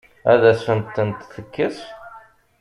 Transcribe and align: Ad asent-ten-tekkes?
Ad 0.31 0.43
asent-ten-tekkes? 0.51 1.77